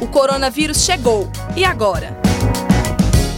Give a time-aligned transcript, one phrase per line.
[0.00, 1.30] O coronavírus chegou.
[1.56, 2.16] E agora?